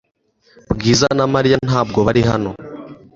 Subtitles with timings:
[0.75, 2.51] Bwiza na Mariya ntabwo bari hano.